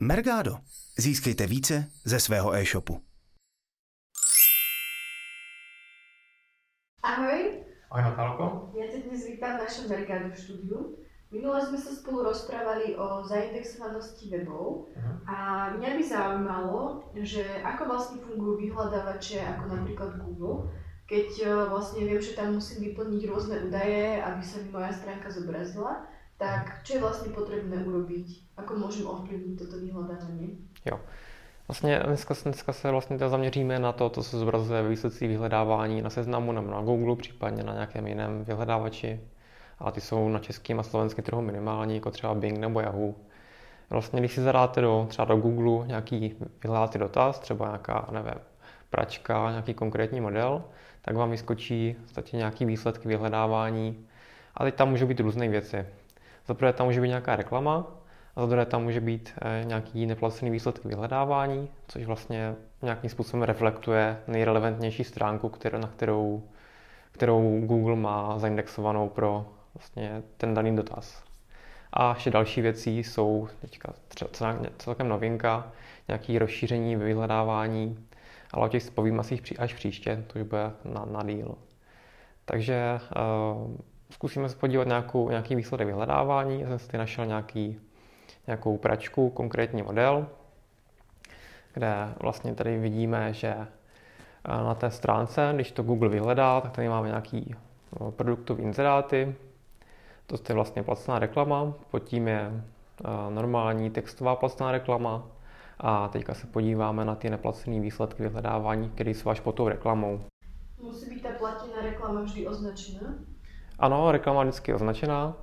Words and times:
Mergado. 0.00 0.58
Získejte 0.98 1.46
více 1.46 1.90
ze 2.04 2.20
svého 2.20 2.54
e-shopu. 2.54 3.00
Ahoj, 7.02 7.64
Ahoj 7.90 8.02
Natálko. 8.02 8.44
ja 8.74 8.86
ťa 8.90 8.98
dnes 9.06 9.22
vítam 9.24 9.56
v 9.56 9.62
našom 9.62 9.86
Mergado 9.88 10.28
štúdiu. 10.34 10.78
Minule 11.30 11.58
sme 11.58 11.78
sa 11.78 11.90
spolu 11.90 12.22
rozprávali 12.22 12.94
o 12.94 13.22
zaindexovanosti 13.22 14.30
webov 14.30 14.90
Mhm. 14.94 15.14
a 15.26 15.36
mňa 15.74 15.90
by 15.96 16.02
zaujímalo, 16.04 16.78
že 17.18 17.42
ako 17.62 17.82
vlastne 17.86 18.18
fungujú 18.20 18.54
vyhľadávače 18.58 19.38
ako 19.42 19.62
napríklad 19.66 20.10
Google, 20.18 20.70
keď 21.06 21.28
e, 21.38 21.46
vlastne 21.66 22.02
viem, 22.02 22.18
že 22.18 22.34
tam 22.34 22.54
musím 22.54 22.82
vyplniť 22.84 23.22
rôzne 23.26 23.56
údaje, 23.62 24.18
aby 24.18 24.42
sa 24.42 24.58
mi 24.58 24.68
moja 24.70 24.90
stránka 24.90 25.30
zobrazila, 25.30 26.06
tak 26.36 26.84
čo 26.84 26.94
je 26.94 27.00
vlastne 27.00 27.32
potrebné 27.32 27.84
urobiť? 27.84 28.56
Ako 28.56 28.76
môžem 28.76 29.08
ovplyvniť 29.08 29.54
toto 29.58 29.76
vyhľadávanie? 29.80 30.60
Jo. 30.84 31.00
Vlastně 31.68 32.00
dneska, 32.06 32.34
dneska 32.44 32.72
se 32.72 32.90
vlastně 32.90 33.18
zaměříme 33.18 33.78
na 33.78 33.92
to, 33.92 34.10
co 34.10 34.22
se 34.22 34.38
zobrazuje 34.38 34.82
ve 34.82 34.88
výsledcích 34.88 35.28
vyhledávání 35.28 36.02
na 36.02 36.10
seznamu 36.10 36.52
nebo 36.52 36.70
na 36.70 36.80
Google, 36.80 37.16
případně 37.16 37.62
na 37.62 37.72
nějakém 37.72 38.06
jiném 38.06 38.44
vyhledávači. 38.44 39.20
A 39.78 39.90
ty 39.90 40.00
jsou 40.00 40.28
na 40.28 40.38
českém 40.38 40.80
a 40.80 40.82
slovenském 40.82 41.24
trhu 41.24 41.42
minimální, 41.42 41.94
jako 41.94 42.10
třeba 42.10 42.34
Bing 42.34 42.58
nebo 42.58 42.80
Yahoo. 42.80 43.14
Vlastně, 43.90 44.20
když 44.20 44.32
si 44.32 44.40
zadáte 44.40 44.80
do, 44.80 45.06
třeba 45.08 45.24
do 45.24 45.36
Google 45.36 45.86
nějaký 45.86 46.34
vyhledáte 46.62 46.98
dotaz, 46.98 47.38
třeba 47.38 47.66
nějaká, 47.66 48.08
nevím, 48.10 48.40
pračka, 48.90 49.50
nějaký 49.50 49.74
konkrétní 49.74 50.20
model, 50.20 50.64
tak 51.02 51.16
vám 51.16 51.30
vyskočí 51.30 51.96
v 52.28 52.32
nějaký 52.32 52.64
výsledky 52.64 53.08
vyhledávání. 53.08 54.06
A 54.54 54.64
teď 54.64 54.74
tam 54.74 54.90
můžou 54.90 55.06
být 55.06 55.20
různé 55.20 55.48
věci. 55.48 55.86
Za 56.48 56.54
prvé 56.54 56.72
tam 56.72 56.86
může 56.86 57.00
být 57.00 57.08
nějaká 57.08 57.36
reklama, 57.36 57.86
a 58.36 58.40
za 58.40 58.46
druhé 58.46 58.66
tam 58.66 58.82
může 58.82 59.00
být 59.00 59.32
eh, 59.42 59.64
nějaký 59.64 60.06
neplacený 60.06 60.50
výsledek 60.50 60.84
vyhledávání, 60.84 61.68
což 61.88 62.04
vlastně 62.04 62.54
nějakým 62.82 63.10
způsobem 63.10 63.42
reflektuje 63.42 64.18
nejrelevantnější 64.26 65.04
stránku, 65.04 65.48
kterou, 65.48 65.78
na 65.78 65.88
kterou, 65.88 66.42
kterou 67.12 67.60
Google 67.60 67.96
má 67.96 68.38
zaindexovanou 68.38 69.08
pro 69.08 69.46
vlastně 69.74 70.22
ten 70.36 70.54
daný 70.54 70.76
dotaz. 70.76 71.22
A 71.92 72.14
ještě 72.14 72.30
další 72.30 72.60
věci 72.60 72.90
jsou 72.90 73.48
teďka 73.60 73.92
celkem 74.78 75.08
novinka, 75.08 75.72
nějaké 76.08 76.38
rozšíření 76.38 76.96
vyhledávání, 76.96 78.06
ale 78.52 78.66
o 78.66 78.68
těch 78.68 78.90
povím 78.90 79.20
asi 79.20 79.40
až 79.58 79.74
příště, 79.74 80.24
to 80.26 80.38
už 80.38 80.44
bude 80.44 80.70
na, 80.84 81.04
na 81.04 81.22
díl. 81.22 81.54
Takže 82.44 83.00
uh, 83.56 83.76
zkusíme 84.10 84.48
se 84.48 84.56
podívat 84.56 84.86
nějakou, 84.86 85.30
nějaký 85.30 85.54
výsledek 85.54 85.86
vyhledávání. 85.86 86.60
Já 86.60 86.68
jsem 86.68 86.78
si 86.78 86.98
našel 86.98 87.26
nějaký 87.26 87.80
nějakou 88.46 88.76
pračku, 88.76 89.30
konkrétní 89.30 89.82
model, 89.82 90.26
kde 91.74 92.14
vlastně 92.20 92.54
tady 92.54 92.78
vidíme, 92.78 93.32
že 93.32 93.48
eh, 93.48 93.68
na 94.44 94.74
té 94.74 94.90
stránce, 94.90 95.52
když 95.54 95.72
to 95.72 95.82
Google 95.82 96.08
vyhledá, 96.08 96.60
tak 96.60 96.72
tady 96.72 96.88
máme 96.88 97.08
nějaký 97.08 97.54
eh, 97.54 98.10
produktový 98.10 98.62
inzeráty. 98.62 99.34
To 100.26 100.36
je 100.48 100.54
vlastně 100.54 100.82
placená 100.82 101.18
reklama, 101.18 101.74
pod 101.90 101.98
tím 101.98 102.28
je 102.28 102.50
eh, 102.50 103.04
normální 103.30 103.90
textová 103.90 104.36
placená 104.36 104.72
reklama 104.72 105.26
a 105.78 106.08
teďka 106.08 106.34
se 106.34 106.46
podíváme 106.46 107.04
na 107.04 107.14
ty 107.14 107.30
neplacené 107.30 107.80
výsledky 107.80 108.22
vyhledávání, 108.22 108.90
které 108.90 109.10
jsou 109.10 109.30
až 109.30 109.40
pod 109.40 109.52
tou 109.52 109.68
reklamou. 109.68 110.20
Musí 110.82 111.10
být 111.10 111.22
ta 111.22 111.28
platená 111.38 111.82
reklama 111.82 112.20
vždy 112.20 112.48
označená? 112.48 113.14
Ano, 113.78 114.12
reklama 114.12 114.42
vždycky 114.42 114.74
označená, 114.74 115.36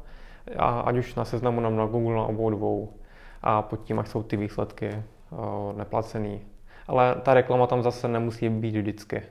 a 0.58 0.80
ať 0.80 0.98
už 0.98 1.16
na 1.16 1.26
seznamu 1.26 1.62
nám 1.62 1.76
na 1.76 1.86
Google 1.86 2.16
na 2.16 2.24
obou 2.24 2.50
dvou 2.50 2.94
a 3.42 3.62
pod 3.62 3.84
tím, 3.84 3.98
jak 3.98 4.08
jsou 4.08 4.24
ty 4.24 4.38
výsledky 4.38 5.04
o, 5.32 5.74
neplacený. 5.78 6.42
Ale 6.88 7.16
ta 7.22 7.34
reklama 7.34 7.68
tam 7.68 7.84
zase 7.84 8.08
nemusí 8.08 8.50
být 8.50 8.76
vždycky. 8.76 9.22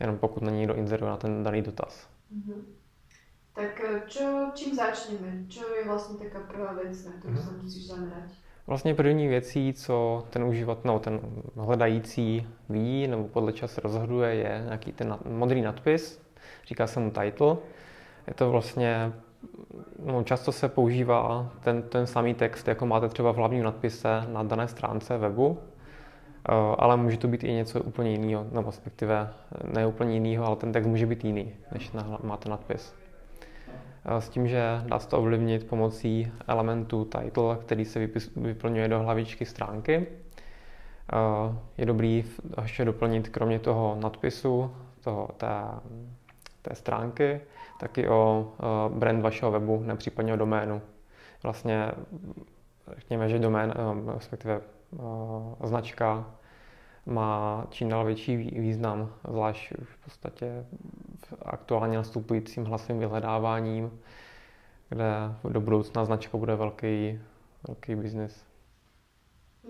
Jenom 0.00 0.18
pokud 0.18 0.42
na 0.42 0.50
někdo 0.50 0.74
inzeruje 0.74 1.10
na 1.10 1.16
ten 1.16 1.42
daný 1.42 1.62
dotaz. 1.62 2.08
Mm-hmm. 2.34 2.62
Tak 3.54 3.82
čo, 4.06 4.50
čím 4.54 4.74
začneme? 4.74 5.44
Čo 5.48 5.74
je 5.74 5.84
vlastně 5.84 6.18
taká 6.18 6.40
prvá 6.40 6.72
věc, 6.72 7.04
na 7.04 7.12
kterou 7.12 7.34
mm-hmm. 7.34 7.48
se 7.48 7.62
musíš 7.62 7.86
zamerať? 7.86 8.30
Vlastně 8.66 8.94
první 8.94 9.28
věcí, 9.28 9.72
co 9.72 10.24
ten 10.30 10.44
uživatel, 10.44 10.92
no, 10.92 10.98
ten 10.98 11.20
hledající 11.56 12.46
ví 12.68 13.06
nebo 13.06 13.28
podle 13.28 13.52
času 13.52 13.80
rozhoduje, 13.80 14.34
je 14.34 14.62
nějaký 14.64 14.92
ten 14.92 15.18
modrý 15.24 15.62
nadpis, 15.62 16.25
říká 16.66 16.86
se 16.86 17.00
mu 17.00 17.10
title. 17.10 17.56
Je 18.26 18.34
to 18.34 18.50
vlastně 18.50 19.12
no, 20.04 20.22
často 20.22 20.52
se 20.52 20.68
používá 20.68 21.50
ten, 21.60 21.82
ten 21.82 22.06
samý 22.06 22.34
text, 22.34 22.68
jako 22.68 22.86
máte 22.86 23.08
třeba 23.08 23.32
v 23.32 23.36
hlavním 23.36 23.62
nadpise 23.62 24.22
na 24.32 24.42
dané 24.42 24.68
stránce 24.68 25.18
webu, 25.18 25.58
eh, 26.48 26.52
ale 26.78 26.96
může 26.96 27.16
to 27.16 27.28
být 27.28 27.44
i 27.44 27.52
něco 27.52 27.80
úplně 27.80 28.10
jiného, 28.10 28.46
nebo 28.52 28.70
respektive 28.70 29.32
ne 29.64 29.86
úplně 29.86 30.14
jiného, 30.14 30.46
ale 30.46 30.56
ten 30.56 30.72
text 30.72 30.86
může 30.86 31.06
být 31.06 31.24
jiný, 31.24 31.54
než 31.72 31.92
na, 31.92 32.18
máte 32.22 32.48
nadpis. 32.48 32.94
Eh, 34.04 34.20
s 34.20 34.28
tím, 34.28 34.48
že 34.48 34.82
dá 34.86 34.98
se 34.98 35.08
to 35.08 35.18
ovlivnit 35.18 35.66
pomocí 35.66 36.32
elementu 36.46 37.04
title, 37.04 37.56
který 37.60 37.84
se 37.84 37.98
vypis, 37.98 38.34
vyplňuje 38.36 38.88
do 38.88 38.98
hlavičky 38.98 39.46
stránky. 39.46 40.06
Eh, 41.12 41.56
je 41.78 41.86
dobrý 41.86 42.24
ještě 42.62 42.84
doplnit 42.84 43.28
kromě 43.28 43.58
toho 43.58 43.98
nadpisu, 44.00 44.70
toho, 45.00 45.28
té, 45.36 45.46
té 46.68 46.74
stránky, 46.74 47.40
taky 47.80 48.08
o 48.08 48.52
brand 48.88 49.22
vašeho 49.22 49.52
webu, 49.52 49.82
nepřípadně 49.82 50.34
o 50.34 50.36
doménu. 50.36 50.82
Vlastně 51.42 51.92
řekněme, 52.88 53.28
že 53.28 53.38
domén, 53.38 53.74
respektive 54.14 54.60
značka 55.64 56.30
má 57.06 57.66
čím 57.70 57.88
dál 57.88 58.04
větší 58.04 58.36
význam, 58.36 59.12
zvlášť 59.28 59.72
v 59.82 60.04
podstatě 60.04 60.66
v 61.24 61.34
aktuálně 61.42 61.96
nastupujícím 61.96 62.64
hlasovým 62.64 62.98
vyhledáváním, 62.98 64.00
kde 64.88 65.12
do 65.48 65.60
budoucna 65.60 66.04
značka 66.04 66.38
bude 66.38 66.56
velký, 66.56 67.20
velký 67.68 67.94
biznis. 67.94 68.46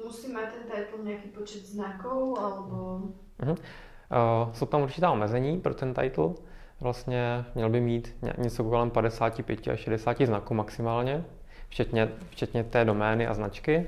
Musí 0.04 0.28
mít 0.28 0.36
ten 0.36 0.62
title 0.62 1.04
nějaký 1.04 1.28
počet 1.28 1.66
znaků, 1.66 2.38
alebo... 2.40 3.00
Uh-huh. 3.40 3.56
Uh, 3.56 4.52
jsou 4.52 4.66
tam 4.66 4.82
určitá 4.82 5.10
omezení 5.10 5.60
pro 5.60 5.74
ten 5.74 5.94
title, 5.94 6.34
vlastně 6.80 7.44
měl 7.54 7.70
by 7.70 7.80
mít 7.80 8.16
něco 8.38 8.64
kolem 8.64 8.90
55 8.90 9.68
až 9.68 9.80
60 9.80 10.22
znaků 10.22 10.54
maximálně, 10.54 11.24
včetně, 11.68 12.08
včetně 12.30 12.64
té 12.64 12.84
domény 12.84 13.26
a 13.26 13.34
značky. 13.34 13.86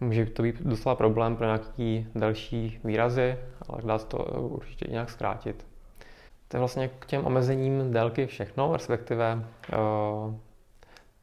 Může 0.00 0.26
to 0.26 0.42
být 0.42 0.62
docela 0.62 0.94
problém 0.94 1.36
pro 1.36 1.46
nějaký 1.46 2.06
další 2.14 2.80
výrazy, 2.84 3.38
ale 3.68 3.82
dá 3.84 3.98
se 3.98 4.06
to 4.06 4.18
určitě 4.40 4.86
nějak 4.90 5.10
zkrátit. 5.10 5.66
To 6.48 6.56
je 6.56 6.58
vlastně 6.58 6.90
k 6.98 7.06
těm 7.06 7.26
omezením 7.26 7.92
délky 7.92 8.26
všechno, 8.26 8.72
respektive 8.72 9.34
uh, 9.34 10.34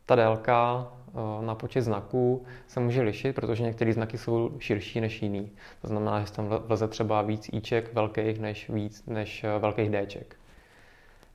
ta 0.06 0.16
délka 0.16 0.88
uh, 1.13 1.46
na 1.46 1.56
počet 1.56 1.81
znaků 1.81 2.46
se 2.67 2.79
může 2.79 3.02
lišit, 3.02 3.35
protože 3.35 3.63
některé 3.63 3.94
znaky 3.94 4.17
jsou 4.17 4.52
širší 4.59 5.02
než 5.02 5.22
jiný. 5.22 5.52
To 5.81 5.88
znamená, 5.88 6.22
že 6.22 6.31
tam 6.31 6.47
vleze 6.66 6.88
třeba 6.88 7.22
víc 7.22 7.50
íček 7.53 7.94
velkých 7.94 8.40
než, 8.40 8.69
víc, 8.69 9.06
než 9.07 9.46
velkých 9.59 9.90
Dček. 9.90 10.35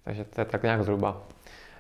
Takže 0.05 0.25
to 0.25 0.41
je 0.41 0.45
tak 0.45 0.63
nějak 0.63 0.83
zhruba. 0.83 1.23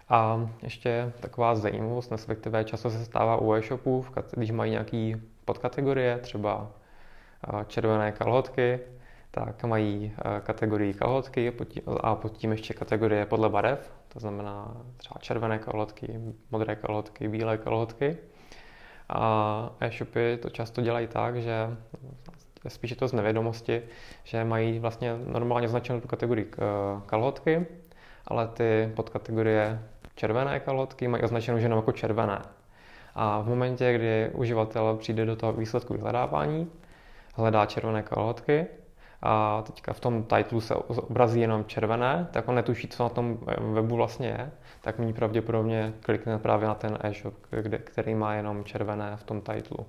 A 0.08 0.48
ještě 0.62 1.12
taková 1.20 1.54
zajímavost, 1.54 2.12
respektive 2.12 2.64
často 2.64 2.90
se 2.90 3.04
stává 3.04 3.36
u 3.36 3.54
e-shopů, 3.54 4.06
když 4.36 4.50
mají 4.50 4.70
nějaký 4.70 5.16
podkategorie, 5.44 6.18
třeba 6.18 6.70
červené 7.66 8.12
kalhotky, 8.12 8.80
tak 9.30 9.64
mají 9.64 10.12
kategorii 10.42 10.94
kalhotky 10.94 11.52
a 12.00 12.14
pod 12.14 12.36
tím 12.36 12.50
ještě 12.50 12.74
kategorie 12.74 13.26
podle 13.26 13.48
barev, 13.48 13.92
to 14.08 14.20
znamená 14.20 14.76
třeba 14.96 15.18
červené 15.20 15.58
kalhotky, 15.58 16.20
modré 16.50 16.76
kalhotky, 16.76 17.28
bílé 17.28 17.58
kalhotky. 17.58 18.16
A 19.08 19.70
e-shopy 19.80 20.38
to 20.42 20.50
často 20.50 20.82
dělají 20.82 21.06
tak, 21.06 21.36
že 21.36 21.76
spíše 22.68 22.96
to 22.96 23.08
z 23.08 23.12
nevědomosti, 23.12 23.82
že 24.24 24.44
mají 24.44 24.78
vlastně 24.78 25.18
normálně 25.26 25.66
označenou 25.66 26.00
tu 26.00 26.08
kategorii 26.08 26.50
kalhotky 27.06 27.66
ale 28.26 28.48
ty 28.48 28.92
podkategorie 28.96 29.82
červené 30.14 30.60
kalhotky 30.60 31.08
mají 31.08 31.22
označenou 31.22 31.58
jenom 31.58 31.78
jako 31.78 31.92
červené. 31.92 32.42
A 33.14 33.40
v 33.40 33.48
momentě, 33.48 33.92
kdy 33.92 34.30
uživatel 34.34 34.96
přijde 34.96 35.26
do 35.26 35.36
toho 35.36 35.52
výsledku 35.52 35.94
vyhledávání, 35.94 36.70
hledá 37.34 37.66
červené 37.66 38.02
kalhotky 38.02 38.66
a 39.22 39.62
teďka 39.62 39.92
v 39.92 40.00
tom 40.00 40.22
titlu 40.22 40.60
se 40.60 40.74
obrazí 40.74 41.40
jenom 41.40 41.64
červené, 41.64 42.28
tak 42.30 42.48
on 42.48 42.54
netuší, 42.54 42.88
co 42.88 43.02
na 43.02 43.08
tom 43.08 43.38
webu 43.72 43.96
vlastně 43.96 44.28
je, 44.28 44.50
tak 44.80 44.98
mi 44.98 45.12
pravděpodobně 45.12 45.92
klikne 46.02 46.38
právě 46.38 46.68
na 46.68 46.74
ten 46.74 46.98
e-shop, 47.00 47.34
který 47.84 48.14
má 48.14 48.34
jenom 48.34 48.64
červené 48.64 49.16
v 49.16 49.24
tom 49.24 49.40
titlu, 49.40 49.86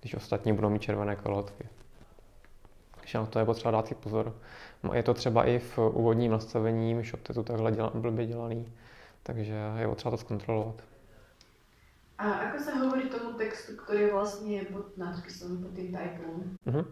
když 0.00 0.14
ostatní 0.14 0.52
budou 0.52 0.70
mít 0.70 0.82
červené 0.82 1.16
kalhotky. 1.16 1.68
Takže 3.06 3.18
na 3.18 3.26
to 3.26 3.38
je 3.38 3.44
potřeba 3.44 3.70
dát 3.70 3.86
si 3.86 3.94
pozor. 3.94 4.34
No, 4.82 4.94
je 4.94 5.02
to 5.02 5.14
třeba 5.14 5.44
i 5.44 5.58
v 5.58 5.78
úvodním 5.78 6.32
nastavení, 6.32 7.04
shop 7.04 7.28
je 7.28 7.34
to 7.34 7.42
takhle 7.42 7.72
děla, 7.72 7.90
blbě 7.94 8.26
dělaný, 8.26 8.72
takže 9.22 9.54
je 9.78 9.88
potřeba 9.88 10.10
to 10.10 10.16
zkontrolovat. 10.16 10.82
A 12.18 12.50
ako 12.50 12.58
sa 12.58 12.72
hovorí 12.80 13.06
tomu 13.06 13.38
textu, 13.38 13.78
ktorý 13.78 14.08
je 14.08 14.10
vlastne 14.10 14.58
pod 14.72 14.98
nadpisom, 14.98 15.62
pod 15.62 15.70
tým 15.76 15.94
titlem? 15.94 16.58
Mm-hmm. 16.66 16.84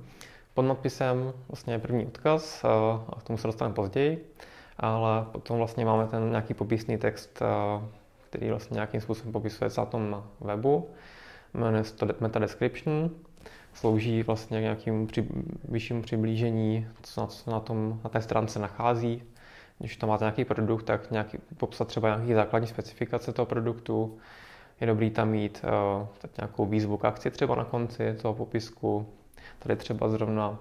Pod 0.54 0.62
nadpisem 0.62 1.32
vlastně 1.48 1.74
je 1.74 1.78
první 1.78 2.06
odkaz, 2.06 2.64
a 3.08 3.16
k 3.18 3.22
tomu 3.22 3.38
se 3.38 3.46
dostaneme 3.46 3.74
později, 3.74 4.34
ale 4.78 5.26
potom 5.32 5.58
vlastně 5.58 5.84
máme 5.84 6.06
ten 6.06 6.30
nějaký 6.30 6.54
popisný 6.54 6.98
text, 6.98 7.42
který 8.30 8.50
vlastně 8.50 8.74
nějakým 8.74 9.00
způsobem 9.00 9.32
popisuje 9.32 9.70
se 9.70 9.80
na 9.80 9.86
tom 9.86 10.24
webu. 10.40 10.90
Jmenuje 11.54 11.84
se 11.84 11.94
to 11.94 12.06
meta 12.20 12.38
description, 12.38 13.10
slouží 13.74 14.22
vlastně 14.22 14.58
k 14.58 14.62
nějakému 14.62 15.06
při, 15.06 15.28
vyššímu 15.68 16.02
přiblížení, 16.02 16.86
co 17.02 17.20
na, 17.20 17.26
co 17.26 17.50
na, 17.50 17.60
tom, 17.60 18.00
na 18.04 18.10
té 18.10 18.22
stránce 18.22 18.58
nachází. 18.58 19.22
Když 19.78 19.96
tam 19.96 20.08
máte 20.10 20.24
nějaký 20.24 20.44
produkt, 20.44 20.82
tak 20.82 21.10
nějaký, 21.10 21.38
popsat 21.56 21.88
třeba 21.88 22.08
nějaký 22.08 22.34
základní 22.34 22.68
specifikace 22.68 23.32
toho 23.32 23.46
produktu. 23.46 24.18
Je 24.80 24.86
dobrý 24.86 25.10
tam 25.10 25.28
mít 25.28 25.64
uh, 25.64 26.06
nějakou 26.38 26.66
výzvu 26.66 26.96
k 26.96 27.04
akci 27.04 27.30
třeba 27.30 27.54
na 27.54 27.64
konci 27.64 28.14
toho 28.22 28.34
popisku. 28.34 29.06
Tady 29.58 29.76
třeba 29.76 30.08
zrovna 30.08 30.58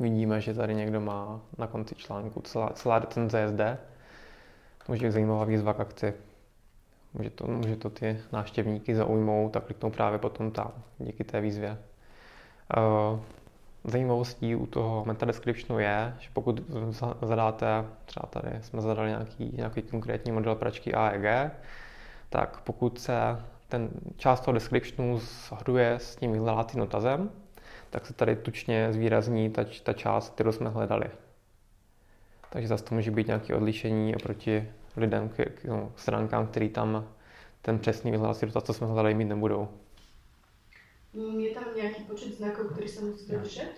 vidíme, 0.00 0.40
že 0.40 0.54
tady 0.54 0.74
někdo 0.74 1.00
má 1.00 1.40
na 1.58 1.66
konci 1.66 1.94
článku 1.94 2.40
celá, 2.40 2.70
celá 2.70 2.98
recenze 2.98 3.48
zde. 3.48 3.78
To 4.86 4.92
může 4.92 5.06
být 5.06 5.12
zajímavá 5.12 5.44
výzva 5.44 5.74
k 5.74 5.80
akci. 5.80 6.14
Může 7.14 7.30
to, 7.30 7.46
může 7.46 7.76
to 7.76 7.90
ty 7.90 8.20
návštěvníky 8.32 8.94
zaujmout 8.94 9.56
a 9.56 9.60
kliknou 9.60 9.90
právě 9.90 10.18
potom 10.18 10.50
tam, 10.50 10.72
díky 10.98 11.24
té 11.24 11.40
výzvě. 11.40 11.78
Uh, 12.76 13.20
zajímavostí 13.84 14.54
u 14.54 14.66
toho 14.66 15.04
meta 15.06 15.26
descriptionu 15.26 15.78
je, 15.78 16.14
že 16.18 16.28
pokud 16.32 16.62
zadáte, 17.22 17.66
třeba 18.04 18.26
tady 18.26 18.62
jsme 18.62 18.80
zadali 18.80 19.08
nějaký, 19.08 19.52
nějaký 19.56 19.82
konkrétní 19.82 20.32
model 20.32 20.54
pračky 20.54 20.94
AEG, 20.94 21.52
tak 22.30 22.60
pokud 22.60 22.98
se 22.98 23.14
ten 23.68 23.88
část 24.16 24.40
toho 24.40 24.54
descriptionu 24.54 25.18
shoduje 25.18 25.92
s 25.92 26.16
tím 26.16 26.32
vyhledávacím 26.32 26.80
notazem, 26.80 27.30
tak 27.90 28.06
se 28.06 28.14
tady 28.14 28.36
tučně 28.36 28.92
zvýrazní 28.92 29.50
ta, 29.50 29.64
ta 29.82 29.92
část, 29.92 30.34
kterou 30.34 30.52
jsme 30.52 30.70
hledali. 30.70 31.06
Takže 32.50 32.68
zase 32.68 32.84
to 32.84 32.94
může 32.94 33.10
být 33.10 33.26
nějaké 33.26 33.54
odlišení 33.54 34.16
oproti 34.16 34.68
lidem, 34.96 35.28
k, 35.28 35.34
k, 35.34 35.64
no, 35.64 35.92
stránkám, 35.96 36.46
který 36.46 36.68
tam 36.68 37.04
ten 37.62 37.78
přesný 37.78 38.10
vyhledávací 38.10 38.46
dotaz, 38.46 38.64
co 38.64 38.72
jsme 38.72 38.86
hledali, 38.86 39.14
mít 39.14 39.24
nebudou. 39.24 39.68
Je 41.38 41.54
tam 41.54 41.64
nějaký 41.76 42.02
počet 42.02 42.34
znaků, 42.34 42.68
který 42.68 42.88
se 42.88 43.04
musí 43.04 43.32
držet? 43.32 43.70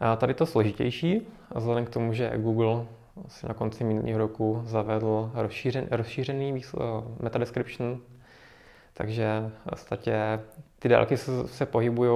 A 0.00 0.16
tady 0.16 0.34
to 0.34 0.46
složitější, 0.46 1.26
vzhledem 1.54 1.86
k 1.86 1.90
tomu, 1.90 2.12
že 2.12 2.32
Google 2.36 2.86
asi 3.24 3.46
na 3.48 3.54
konci 3.54 3.84
minulého 3.84 4.18
roku 4.18 4.62
zavedl 4.64 5.30
rozšířen, 5.34 5.88
rozšířený 5.90 6.52
uh, 6.52 6.80
meta 7.20 7.38
description, 7.38 8.00
takže 8.94 9.50
v 9.66 9.70
podstatě 9.70 10.40
ty 10.78 10.88
délky 10.88 11.16
se, 11.16 11.48
se 11.48 11.66
pohybují 11.66 12.10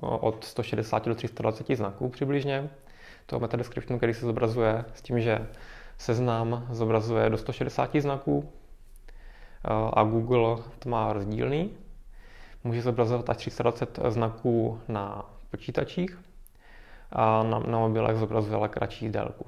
od 0.00 0.44
160 0.44 1.06
do 1.06 1.14
320 1.14 1.66
znaků 1.76 2.08
přibližně 2.08 2.70
toho 3.26 3.40
meta 3.40 3.56
descriptionu, 3.56 3.98
který 3.98 4.14
se 4.14 4.26
zobrazuje 4.26 4.84
s 4.94 5.02
tím, 5.02 5.20
že 5.20 5.46
seznam 5.98 6.66
zobrazuje 6.70 7.30
do 7.30 7.38
160 7.38 7.96
znaků 7.96 8.52
a 9.92 10.04
Google 10.04 10.56
to 10.78 10.88
má 10.88 11.12
rozdílný. 11.12 11.70
Může 12.64 12.82
zobrazovat 12.82 13.30
až 13.30 13.36
320 13.36 13.98
znaků 14.08 14.80
na 14.88 15.30
počítačích 15.50 16.18
a 17.12 17.42
na, 17.42 17.58
na 17.58 17.78
mobilech 17.78 18.16
zobrazuje 18.16 18.56
ale 18.56 18.68
kratší 18.68 19.08
délku. 19.08 19.46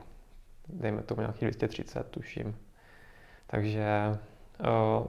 Dejme 0.68 1.02
tomu 1.02 1.20
nějaký 1.20 1.44
230, 1.44 2.08
tuším. 2.10 2.56
Takže 3.46 4.18
uh, 5.00 5.06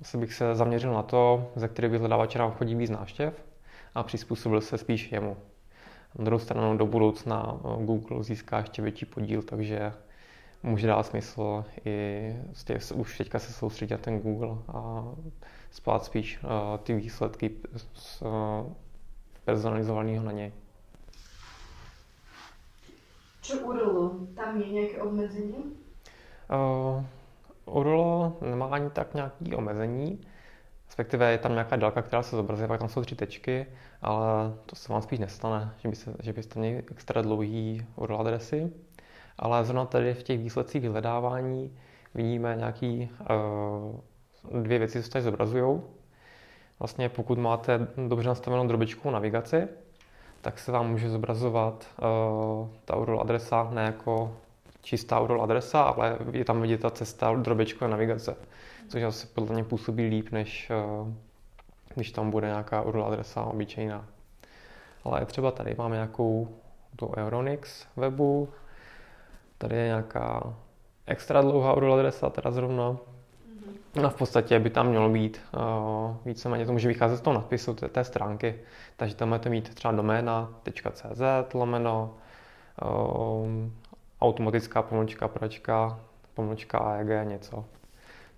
asi 0.00 0.18
bych 0.18 0.34
se 0.34 0.54
zaměřil 0.54 0.92
na 0.92 1.02
to, 1.02 1.52
ze 1.56 1.68
který 1.68 1.88
vyhledávače 1.88 2.38
nám 2.38 2.52
chodí 2.52 2.74
víc 2.74 2.90
návštěv 2.90 3.44
a 3.94 4.02
přizpůsobil 4.02 4.60
se 4.60 4.78
spíš 4.78 5.12
jemu. 5.12 5.36
Na 6.18 6.24
druhou 6.24 6.38
stranu 6.38 6.76
do 6.76 6.86
budoucna 6.86 7.60
Google 7.80 8.24
získá 8.24 8.58
ještě 8.58 8.82
větší 8.82 9.06
podíl, 9.06 9.42
takže 9.42 9.92
může 10.64 10.86
dát 10.86 11.02
smysl 11.02 11.64
i 11.84 12.36
těch, 12.64 12.82
už 12.94 13.18
teďka 13.18 13.38
se 13.38 13.52
soustředit 13.52 13.94
na 13.94 13.98
ten 13.98 14.20
Google 14.20 14.56
a 14.68 15.04
spát 15.70 16.04
spíš 16.04 16.42
uh, 16.42 16.50
ty 16.82 16.94
výsledky 16.94 17.50
z 17.76 18.22
uh, 18.22 18.28
personalizovaného 19.44 20.24
na 20.24 20.32
něj. 20.32 20.52
Co 23.42 23.58
URL? 23.58 24.26
Tam 24.34 24.60
je 24.60 24.68
nějaké 24.68 25.02
omezení? 25.02 25.76
Uh, 26.50 27.04
URL 27.76 28.32
nemá 28.40 28.66
ani 28.66 28.90
tak 28.90 29.14
nějaké 29.14 29.56
omezení, 29.56 30.20
respektive 30.86 31.32
je 31.32 31.38
tam 31.38 31.52
nějaká 31.52 31.76
délka, 31.76 32.02
která 32.02 32.22
se 32.22 32.36
zobrazuje, 32.36 32.68
pak 32.68 32.80
tam 32.80 32.88
jsou 32.88 33.02
tři 33.02 33.16
tečky, 33.16 33.66
ale 34.02 34.54
to 34.66 34.76
se 34.76 34.92
vám 34.92 35.02
spíš 35.02 35.18
nestane, 35.18 35.74
že, 35.78 35.88
by 35.88 35.96
se, 35.96 36.14
že 36.22 36.32
byste 36.32 36.60
měli 36.60 36.84
extra 36.90 37.22
dlouhý 37.22 37.86
URL 37.96 38.20
adresy. 38.20 38.72
Ale 39.38 39.64
zrovna 39.64 39.84
tady 39.84 40.14
v 40.14 40.22
těch 40.22 40.38
výsledcích 40.38 40.82
vyhledávání 40.82 41.76
vidíme 42.14 42.56
nějaký 42.58 43.10
uh, 44.52 44.62
dvě 44.62 44.78
věci, 44.78 44.98
co 44.98 45.04
se 45.04 45.10
tady 45.10 45.22
zobrazují. 45.22 45.80
Vlastně 46.78 47.08
pokud 47.08 47.38
máte 47.38 47.88
dobře 48.08 48.28
nastavenou 48.28 48.66
drobičkovou 48.66 49.10
navigaci, 49.10 49.68
tak 50.40 50.58
se 50.58 50.72
vám 50.72 50.90
může 50.90 51.10
zobrazovat 51.10 51.86
uh, 52.02 52.68
ta 52.84 52.96
URL 52.96 53.20
adresa 53.20 53.70
ne 53.72 53.82
jako 53.82 54.36
čistá 54.82 55.20
URL 55.20 55.42
adresa, 55.42 55.82
ale 55.82 56.18
je 56.32 56.44
tam 56.44 56.62
vidět 56.62 56.80
ta 56.80 56.90
cesta 56.90 57.34
drobičkové 57.34 57.90
navigace, 57.90 58.36
což 58.88 59.02
asi 59.02 59.26
podle 59.26 59.54
mě 59.54 59.64
působí 59.64 60.08
líp, 60.08 60.30
než 60.32 60.70
uh, 61.00 61.08
když 61.94 62.12
tam 62.12 62.30
bude 62.30 62.46
nějaká 62.46 62.82
URL 62.82 63.04
adresa 63.04 63.42
obyčejná. 63.42 64.06
Ale 65.04 65.26
třeba 65.26 65.50
tady 65.50 65.74
máme 65.78 65.94
nějakou 65.94 66.48
do 66.98 67.10
Euronix 67.16 67.86
webu, 67.96 68.48
Tady 69.64 69.76
je 69.76 69.86
nějaká 69.86 70.54
extra 71.06 71.42
dlouhá 71.42 71.74
URL 71.74 71.94
adresa, 71.94 72.30
teda 72.30 72.50
zrovna. 72.50 72.96
No 73.94 74.10
v 74.10 74.14
podstatě 74.14 74.58
by 74.58 74.70
tam 74.70 74.88
mělo 74.88 75.08
být 75.08 75.40
uh, 75.54 76.16
víceméně, 76.24 76.66
to 76.66 76.72
může 76.72 76.88
vycházet 76.88 77.16
z 77.16 77.20
toho 77.20 77.34
nadpisu 77.34 77.74
té, 77.74 77.88
té 77.88 78.04
stránky. 78.04 78.54
Takže 78.96 79.14
tam 79.14 79.28
máte 79.28 79.48
mít 79.48 79.74
třeba 79.74 79.92
doména.cz 79.92 81.54
lomeno 81.54 82.14
uh, 82.82 83.48
automatická 84.20 84.82
pomlčka 84.82 85.28
pračka, 85.28 86.00
pomlčka 86.34 86.78
AEG 86.78 87.28
něco. 87.28 87.64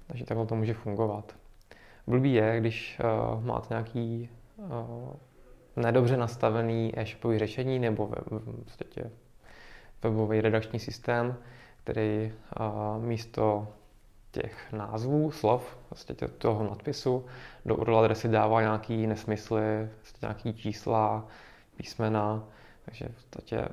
Takže 0.06 0.24
takhle 0.24 0.46
to 0.46 0.54
může 0.54 0.74
fungovat. 0.74 1.32
Blbý 2.06 2.34
je, 2.34 2.60
když 2.60 3.00
uh, 3.34 3.44
máte 3.44 3.66
nějaký 3.74 4.30
uh, 4.56 5.14
nedobře 5.76 6.16
nastavený 6.16 6.92
e-shopový 6.96 7.38
řešení 7.38 7.78
nebo 7.78 8.06
v, 8.06 8.10
v, 8.10 8.38
v 8.38 8.64
podstatě 8.64 9.10
webový 10.02 10.40
redakční 10.40 10.78
systém, 10.78 11.36
který 11.84 12.32
místo 12.98 13.68
těch 14.32 14.72
názvů, 14.72 15.30
slov, 15.30 15.76
vlastně 15.90 16.14
toho 16.38 16.64
nadpisu, 16.64 17.26
do 17.66 17.76
URL 17.76 17.98
adresy 17.98 18.28
dává 18.28 18.60
nějaký 18.60 19.06
nesmysly, 19.06 19.88
vlastně 20.02 20.18
nějaký 20.22 20.54
čísla, 20.54 21.28
písmena, 21.76 22.44
takže 22.84 23.08
v 23.08 23.14
podstatě 23.14 23.68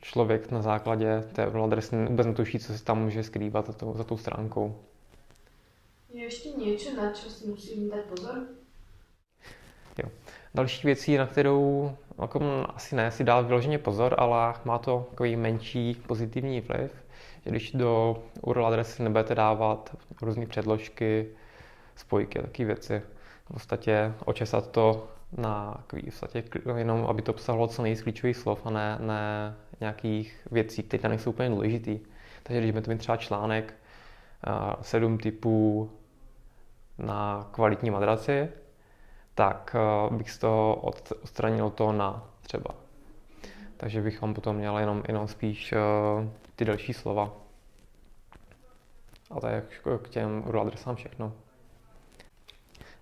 člověk 0.00 0.50
na 0.50 0.62
základě 0.62 1.22
té 1.32 1.46
URL 1.46 1.64
adresy 1.64 1.96
vůbec 2.04 2.26
netuší, 2.26 2.58
co 2.58 2.78
se 2.78 2.84
tam 2.84 3.02
může 3.02 3.22
skrývat 3.22 3.66
za 3.66 3.72
tou, 3.72 3.94
za 3.96 4.04
tou 4.04 4.16
stránkou. 4.16 4.80
Je 6.12 6.24
ještě 6.24 6.48
něco, 6.48 6.96
na 6.96 7.12
co 7.12 7.30
si 7.30 7.46
musím 7.46 7.90
dát 7.90 8.04
pozor? 8.04 8.46
Jo. 9.98 10.10
Další 10.54 10.86
věcí, 10.86 11.16
na 11.16 11.26
kterou 11.26 11.92
jako 12.20 12.66
asi 12.74 12.96
ne 12.96 13.10
si 13.10 13.24
dát 13.24 13.46
vyloženě 13.46 13.78
pozor, 13.78 14.14
ale 14.18 14.54
má 14.64 14.78
to 14.78 15.06
takový 15.10 15.36
menší 15.36 15.94
pozitivní 16.06 16.60
vliv, 16.60 17.04
že 17.44 17.50
když 17.50 17.72
do 17.72 18.22
URL 18.42 18.66
adresy 18.66 19.02
nebudete 19.02 19.34
dávat 19.34 19.96
různé 20.22 20.46
předložky, 20.46 21.28
spojky 21.96 22.38
a 22.38 22.42
takové 22.42 22.66
věci, 22.66 23.02
v 23.44 23.52
podstatě 23.52 24.12
očesat 24.24 24.70
to 24.70 25.08
na 25.36 25.74
takový, 25.76 26.02
v 26.02 26.20
podstatě 26.20 26.44
jenom, 26.76 27.06
aby 27.06 27.22
to 27.22 27.32
obsahovalo 27.32 27.68
co 27.68 27.82
nejvíc 27.82 28.02
klíčových 28.02 28.36
slov 28.36 28.66
a 28.66 28.70
ne, 28.70 28.98
ne 29.00 29.54
nějakých 29.80 30.46
věcí, 30.50 30.82
které 30.82 31.00
tam 31.00 31.10
nejsou 31.10 31.30
úplně 31.30 31.48
důležitý. 31.48 32.00
Takže 32.42 32.60
když 32.60 32.70
budete 32.70 32.90
mít 32.90 32.98
třeba 32.98 33.16
článek 33.16 33.74
sedm 34.80 35.18
typů 35.18 35.90
na 36.98 37.48
kvalitní 37.52 37.90
madraci, 37.90 38.48
tak 39.38 39.76
eh, 39.78 40.14
bych 40.14 40.30
z 40.30 40.38
toho 40.38 40.76
odstranil 41.22 41.70
to 41.70 41.92
na 41.92 42.26
třeba. 42.42 42.74
Takže 43.76 44.02
bychom 44.02 44.34
potom 44.34 44.56
měli 44.56 44.82
jenom, 44.82 45.02
jenom 45.08 45.28
spíš 45.28 45.72
uh, 45.72 46.28
ty 46.56 46.64
další 46.64 46.92
slova. 46.92 47.30
A 49.30 49.40
to 49.40 49.46
je 49.46 49.62
k 50.02 50.08
těm 50.08 50.42
URL 50.48 50.60
adresám 50.60 50.96
všechno. 50.96 51.32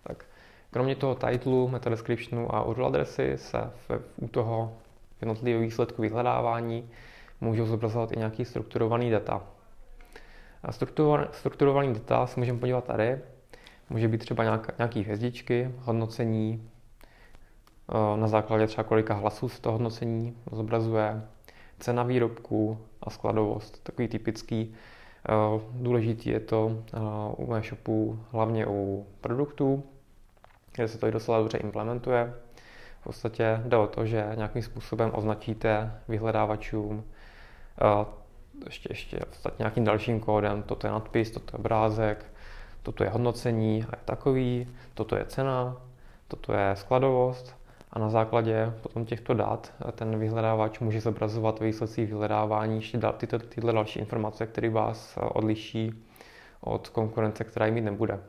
Tak, 0.02 0.24
kromě 0.70 0.94
toho 0.96 1.14
titlu, 1.14 1.68
meta 1.68 1.90
descriptionu 1.90 2.54
a 2.54 2.62
URL 2.62 2.86
adresy 2.86 3.32
se 3.38 3.70
v, 3.88 4.00
u 4.16 4.28
toho 4.28 4.76
jednotlivého 5.20 5.62
výsledku 5.62 6.02
vyhledávání 6.02 6.90
můžou 7.40 7.66
zobrazovat 7.66 8.12
i 8.12 8.18
nějaký 8.18 8.44
strukturovaný 8.44 9.10
data. 9.10 9.42
A 10.62 10.72
strukturovaný 11.32 11.94
data 11.94 12.26
se 12.26 12.40
můžeme 12.40 12.58
podívat 12.58 12.84
tady. 12.84 13.18
Může 13.90 14.08
být 14.08 14.18
třeba 14.18 14.44
nějaká, 14.44 14.72
nějaký 14.78 15.02
hvězdičky, 15.02 15.74
hodnocení, 15.78 16.70
eh, 17.88 18.16
na 18.16 18.28
základě 18.28 18.66
třeba 18.66 18.84
kolika 18.84 19.14
hlasů 19.14 19.48
se 19.48 19.62
to 19.62 19.72
hodnocení 19.72 20.36
zobrazuje, 20.52 21.22
cena 21.78 22.02
výrobku 22.02 22.78
a 23.02 23.10
skladovost, 23.10 23.82
takový 23.82 24.08
typický. 24.08 24.74
Eh, 25.28 25.60
důležitý 25.72 26.30
je 26.30 26.40
to 26.40 26.84
u 27.36 27.54
e-shopu 27.54 28.18
hlavně 28.32 28.66
u 28.66 29.06
produktů, 29.20 29.84
kde 30.74 30.88
se 30.88 30.98
to 30.98 31.08
i 31.08 31.12
docela 31.12 31.38
dobře 31.38 31.58
implementuje. 31.58 32.34
V 33.00 33.04
podstatě 33.04 33.60
jde 33.64 33.76
o 33.76 33.86
to, 33.86 34.06
že 34.06 34.32
nějakým 34.36 34.62
způsobem 34.62 35.10
označíte 35.14 36.00
vyhledávačům 36.08 37.04
ještě, 38.64 38.88
ještě 38.90 39.20
nějakým 39.58 39.84
dalším 39.84 40.20
kódem, 40.20 40.62
toto 40.62 40.86
je 40.86 40.90
nadpis, 40.90 41.30
toto 41.30 41.56
je 41.56 41.58
obrázek, 41.58 42.26
toto 42.86 43.04
je 43.04 43.10
hodnocení 43.10 43.82
a 43.82 43.96
je 43.96 44.02
takový, 44.04 44.68
toto 44.94 45.16
je 45.16 45.24
cena, 45.24 45.76
toto 46.28 46.52
je 46.52 46.76
skladovost 46.76 47.56
a 47.90 47.98
na 47.98 48.10
základě 48.10 48.72
potom 48.82 49.04
těchto 49.04 49.34
dat 49.34 49.72
ten 49.92 50.18
vyhledávač 50.18 50.78
může 50.78 51.00
zobrazovat 51.00 51.60
výsledcí 51.60 52.04
vyhledávání 52.04 52.76
ještě 52.76 52.98
tyto, 53.16 53.38
tyhle 53.38 53.72
další 53.72 53.98
informace, 53.98 54.46
které 54.46 54.70
vás 54.70 55.18
odliší 55.22 56.04
od 56.60 56.88
konkurence, 56.88 57.44
která 57.44 57.66
jim 57.66 57.74
mít 57.74 57.80
nebude. 57.80 58.20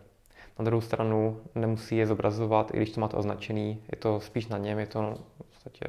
Na 0.59 0.65
druhou 0.65 0.81
stranu 0.81 1.41
nemusí 1.55 1.97
je 1.97 2.07
zobrazovat, 2.07 2.73
i 2.73 2.77
když 2.77 2.91
to 2.91 3.01
máte 3.01 3.17
označený, 3.17 3.81
je 3.91 3.97
to 3.97 4.19
spíš 4.19 4.47
na 4.47 4.57
něm, 4.57 4.79
je 4.79 4.87
to 4.87 5.17
v 5.41 5.47
podstatě, 5.47 5.85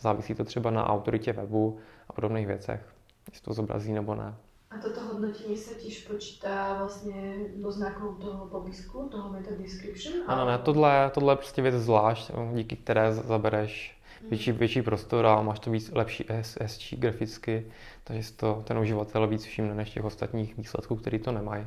závisí 0.00 0.34
to 0.34 0.44
třeba 0.44 0.70
na 0.70 0.88
autoritě 0.88 1.32
webu 1.32 1.78
a 2.08 2.12
podobných 2.12 2.46
věcech, 2.46 2.94
jestli 3.30 3.44
to 3.44 3.54
zobrazí 3.54 3.92
nebo 3.92 4.14
ne. 4.14 4.34
A 4.74 4.78
toto 4.82 5.00
hodnotení 5.00 5.56
se 5.56 5.74
tiež 5.74 6.06
počítá 6.06 6.74
vlastně 6.78 7.36
do 7.56 7.72
znaků 7.72 8.14
toho 8.20 8.46
popisku, 8.46 9.08
toho 9.08 9.30
meta 9.32 9.50
description? 9.58 10.14
Ano, 10.26 10.46
ne, 10.46 10.58
tohle, 10.58 11.10
tohle 11.14 11.32
je 11.32 11.36
prostě 11.36 11.62
věc 11.62 11.74
zvlášť, 11.74 12.30
díky 12.54 12.76
které 12.76 13.14
zabereš 13.14 13.98
mhm. 14.20 14.28
větší, 14.30 14.52
větší 14.52 14.82
prostor 14.82 15.26
a 15.26 15.42
máš 15.42 15.58
to 15.58 15.70
víc 15.70 15.90
lepší, 15.92 16.26
hezčí 16.60 16.96
graficky, 16.96 17.72
takže 18.04 18.22
si 18.22 18.32
to 18.32 18.62
ten 18.66 18.78
uživatel 18.78 19.26
víc 19.26 19.44
všimne 19.44 19.74
než 19.74 19.90
těch 19.90 20.04
ostatních 20.04 20.56
výsledků, 20.56 20.96
který 20.96 21.18
to 21.18 21.32
nemají. 21.32 21.66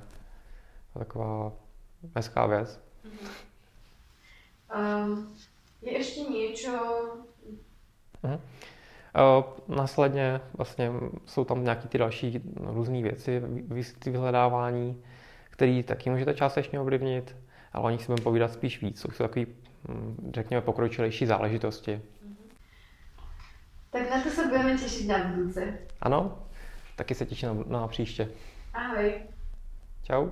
Taková 0.94 1.52
hezká 2.16 2.46
věc. 2.46 2.80
Um, 4.76 5.36
je 5.82 5.98
ještě 5.98 6.22
něco? 6.22 6.70
Uh-huh. 8.24 8.40
Následně 9.68 10.42
vlastně 10.58 10.92
jsou 11.26 11.46
tam 11.46 11.64
nějaké 11.64 11.88
ty 11.88 11.98
další 11.98 12.42
různé 12.56 13.02
věci, 13.02 13.42
ty 14.00 14.10
vyhledávání, 14.10 15.04
které 15.50 15.84
taky 15.84 16.10
můžete 16.10 16.34
částečně 16.34 16.80
ovlivnit, 16.80 17.36
ale 17.74 17.86
o 17.86 17.90
nich 17.90 18.02
si 18.02 18.08
budeme 18.08 18.24
povídat 18.24 18.54
spíš 18.54 18.82
víc. 18.82 19.00
Jsou 19.02 19.08
to 19.08 19.24
takové, 19.24 19.46
hm, 19.88 20.32
řekněme, 20.36 20.62
pokročilejší 20.62 21.26
záležitosti. 21.26 22.02
Tak 23.90 24.10
na 24.10 24.24
to 24.24 24.30
se 24.30 24.48
budeme 24.48 24.78
těšit 24.78 25.08
na 25.08 25.24
budouce. 25.24 25.74
Ano, 26.02 26.40
taky 26.96 27.16
se 27.16 27.26
těším 27.26 27.50
na, 27.50 27.80
na 27.80 27.88
příště. 27.88 28.30
Ahoj. 28.74 29.14
Čau. 30.04 30.30